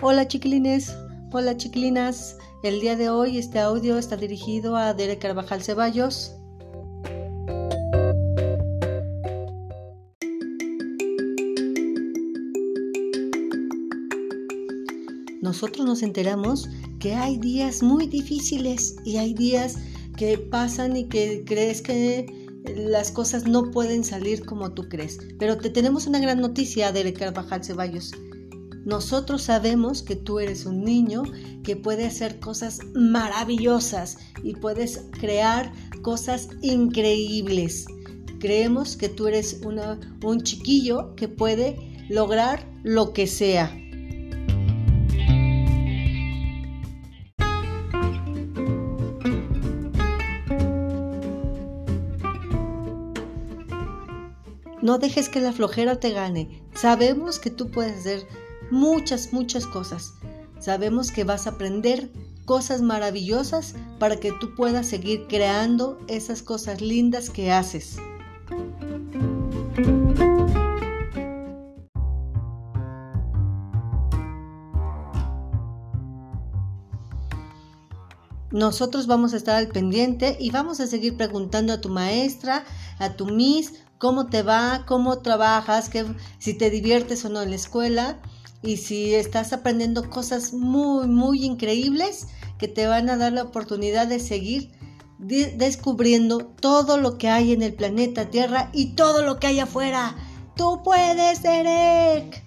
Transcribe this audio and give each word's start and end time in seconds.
Hola 0.00 0.28
chiquilines, 0.28 0.96
hola 1.32 1.56
chiquilinas. 1.56 2.36
El 2.62 2.80
día 2.80 2.94
de 2.94 3.10
hoy 3.10 3.36
este 3.36 3.58
audio 3.58 3.98
está 3.98 4.16
dirigido 4.16 4.76
a 4.76 4.94
Derek 4.94 5.18
Carvajal 5.18 5.60
Ceballos. 5.60 6.36
Nosotros 15.42 15.84
nos 15.84 16.04
enteramos 16.04 16.68
que 17.00 17.16
hay 17.16 17.36
días 17.38 17.82
muy 17.82 18.06
difíciles 18.06 18.94
y 19.04 19.16
hay 19.16 19.34
días 19.34 19.78
que 20.16 20.38
pasan 20.38 20.96
y 20.96 21.08
que 21.08 21.42
crees 21.44 21.82
que 21.82 22.32
las 22.76 23.10
cosas 23.10 23.48
no 23.48 23.72
pueden 23.72 24.04
salir 24.04 24.46
como 24.46 24.72
tú 24.74 24.88
crees. 24.88 25.18
Pero 25.40 25.58
te 25.58 25.70
tenemos 25.70 26.06
una 26.06 26.20
gran 26.20 26.40
noticia, 26.40 26.92
Derek 26.92 27.18
Carvajal 27.18 27.64
Ceballos. 27.64 28.12
Nosotros 28.84 29.42
sabemos 29.42 30.02
que 30.02 30.16
tú 30.16 30.38
eres 30.38 30.64
un 30.64 30.84
niño 30.84 31.22
que 31.62 31.76
puede 31.76 32.06
hacer 32.06 32.40
cosas 32.40 32.80
maravillosas 32.94 34.18
y 34.42 34.54
puedes 34.54 35.04
crear 35.12 35.72
cosas 36.02 36.48
increíbles. 36.62 37.86
Creemos 38.38 38.96
que 38.96 39.08
tú 39.08 39.26
eres 39.26 39.60
un 40.22 40.42
chiquillo 40.42 41.14
que 41.16 41.28
puede 41.28 42.06
lograr 42.08 42.66
lo 42.82 43.12
que 43.12 43.26
sea. 43.26 43.74
No 54.80 54.98
dejes 54.98 55.28
que 55.28 55.40
la 55.40 55.52
flojera 55.52 56.00
te 56.00 56.12
gane. 56.12 56.62
Sabemos 56.72 57.38
que 57.38 57.50
tú 57.50 57.70
puedes 57.70 57.98
hacer 57.98 58.26
muchas, 58.70 59.32
muchas 59.32 59.66
cosas. 59.66 60.14
Sabemos 60.60 61.10
que 61.10 61.24
vas 61.24 61.46
a 61.46 61.50
aprender 61.50 62.10
cosas 62.44 62.82
maravillosas 62.82 63.74
para 63.98 64.16
que 64.16 64.32
tú 64.32 64.54
puedas 64.54 64.86
seguir 64.86 65.26
creando 65.28 65.98
esas 66.08 66.42
cosas 66.42 66.80
lindas 66.80 67.30
que 67.30 67.52
haces. 67.52 67.98
Nosotros 78.50 79.06
vamos 79.06 79.34
a 79.34 79.36
estar 79.36 79.56
al 79.56 79.68
pendiente 79.68 80.36
y 80.40 80.50
vamos 80.50 80.80
a 80.80 80.86
seguir 80.86 81.16
preguntando 81.16 81.74
a 81.74 81.80
tu 81.82 81.90
maestra, 81.90 82.64
a 82.98 83.12
tu 83.12 83.26
miss, 83.26 83.74
cómo 83.98 84.26
te 84.28 84.42
va, 84.42 84.84
cómo 84.86 85.18
trabajas, 85.18 85.90
que, 85.90 86.06
si 86.38 86.54
te 86.54 86.70
diviertes 86.70 87.24
o 87.26 87.28
no 87.28 87.42
en 87.42 87.50
la 87.50 87.56
escuela 87.56 88.18
y 88.62 88.78
si 88.78 89.14
estás 89.14 89.52
aprendiendo 89.52 90.10
cosas 90.10 90.52
muy, 90.52 91.06
muy 91.06 91.44
increíbles 91.44 92.26
que 92.58 92.68
te 92.68 92.86
van 92.86 93.08
a 93.08 93.16
dar 93.16 93.32
la 93.32 93.44
oportunidad 93.44 94.08
de 94.08 94.18
seguir 94.18 94.70
descubriendo 95.18 96.46
todo 96.46 96.96
lo 96.96 97.18
que 97.18 97.28
hay 97.28 97.52
en 97.52 97.62
el 97.62 97.74
planeta 97.74 98.30
Tierra 98.30 98.70
y 98.72 98.94
todo 98.94 99.22
lo 99.22 99.38
que 99.38 99.48
hay 99.48 99.60
afuera. 99.60 100.16
Tú 100.56 100.82
puedes, 100.82 101.42
Derek. 101.42 102.44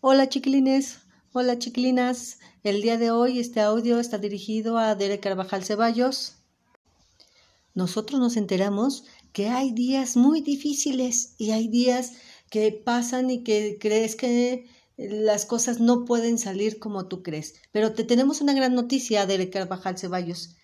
Hola 0.00 0.28
chiquilines, 0.28 0.98
hola 1.32 1.58
chiquilinas. 1.58 2.40
El 2.64 2.82
día 2.82 2.98
de 2.98 3.12
hoy 3.12 3.38
este 3.38 3.60
audio 3.60 4.00
está 4.00 4.18
dirigido 4.18 4.78
a 4.78 4.96
Derek 4.96 5.20
Carvajal 5.20 5.64
Ceballos. 5.64 6.38
Nosotros 7.74 8.20
nos 8.20 8.36
enteramos 8.36 9.04
que 9.32 9.48
hay 9.48 9.72
días 9.72 10.16
muy 10.16 10.40
difíciles 10.40 11.34
y 11.38 11.50
hay 11.50 11.68
días 11.68 12.12
que 12.50 12.70
pasan 12.72 13.30
y 13.30 13.42
que 13.42 13.78
crees 13.80 14.14
que 14.16 14.66
las 14.96 15.46
cosas 15.46 15.80
no 15.80 16.04
pueden 16.04 16.38
salir 16.38 16.78
como 16.78 17.08
tú 17.08 17.22
crees. 17.22 17.54
Pero 17.72 17.92
te 17.92 18.04
tenemos 18.04 18.40
una 18.40 18.52
gran 18.52 18.74
noticia, 18.74 19.26
Derek 19.26 19.52
Carvajal 19.52 19.98
Ceballos. 19.98 20.56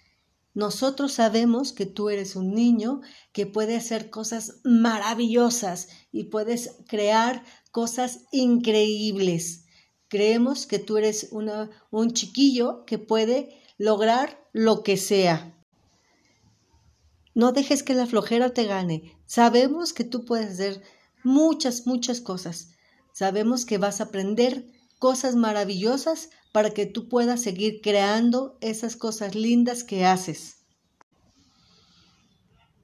Nosotros 0.54 1.12
sabemos 1.12 1.72
que 1.72 1.87
tú 1.87 2.10
eres 2.10 2.34
un 2.37 2.54
niño 2.54 3.00
que 3.32 3.47
puede 3.47 3.76
hacer 3.76 4.10
cosas 4.10 4.60
maravillosas 4.65 5.88
y 6.10 6.25
puedes 6.25 6.76
crear 6.88 7.44
cosas 7.70 8.25
increíbles. 8.32 9.66
Creemos 10.09 10.66
que 10.66 10.78
tú 10.78 10.97
eres 10.97 11.31
un 11.32 12.12
chiquillo 12.12 12.84
que 12.87 12.98
puede 12.98 13.50
lograr 13.76 14.43
lo 14.53 14.82
que 14.82 14.97
sea. 14.97 15.57
No 17.38 17.53
dejes 17.53 17.84
que 17.84 17.94
la 17.94 18.09
flojera 18.09 18.50
te 18.50 18.65
gane. 18.65 19.16
Sabemos 19.25 19.93
que 19.93 20.03
tú 20.03 20.25
puedes 20.25 20.54
hacer 20.54 20.82
muchas, 21.22 21.87
muchas 21.87 22.21
cosas. 22.21 22.71
Sabemos 23.12 23.65
que 23.65 23.78
vas 23.78 24.00
a 24.00 24.06
aprender 24.06 24.66
cosas 24.99 25.37
maravillosas 25.37 26.31
para 26.50 26.71
que 26.71 26.84
tú 26.84 27.09
puedas 27.09 27.41
seguir 27.41 27.81
creando 27.81 28.59
esas 28.60 28.97
cosas 28.97 29.37
lindas 29.37 29.84
que 29.84 30.04
haces. 30.04 30.56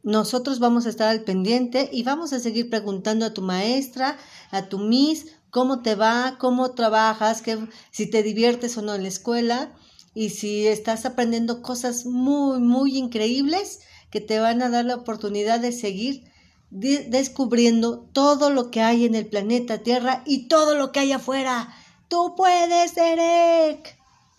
Nosotros 0.04 0.60
vamos 0.60 0.86
a 0.86 0.90
estar 0.90 1.08
al 1.08 1.24
pendiente 1.24 1.90
y 1.92 2.04
vamos 2.04 2.32
a 2.32 2.38
seguir 2.38 2.70
preguntando 2.70 3.26
a 3.26 3.34
tu 3.34 3.42
maestra, 3.42 4.18
a 4.52 4.68
tu 4.68 4.78
miss, 4.78 5.34
cómo 5.50 5.82
te 5.82 5.96
va, 5.96 6.36
cómo 6.38 6.70
trabajas, 6.74 7.42
si 7.90 8.08
te 8.08 8.22
diviertes 8.22 8.78
o 8.78 8.82
no 8.82 8.94
en 8.94 9.02
la 9.02 9.08
escuela 9.08 9.74
y 10.14 10.30
si 10.30 10.68
estás 10.68 11.06
aprendiendo 11.06 11.60
cosas 11.60 12.06
muy, 12.06 12.60
muy 12.60 12.96
increíbles 12.96 13.80
que 14.14 14.20
te 14.20 14.38
van 14.38 14.62
a 14.62 14.70
dar 14.70 14.84
la 14.84 14.94
oportunidad 14.94 15.58
de 15.58 15.72
seguir 15.72 16.22
descubriendo 16.70 18.06
todo 18.12 18.48
lo 18.48 18.70
que 18.70 18.80
hay 18.80 19.06
en 19.06 19.16
el 19.16 19.26
planeta 19.26 19.78
Tierra 19.78 20.22
y 20.24 20.46
todo 20.46 20.76
lo 20.76 20.92
que 20.92 21.00
hay 21.00 21.10
afuera. 21.10 21.74
Tú 22.06 22.36
puedes, 22.36 22.94
Derek. 22.94 23.98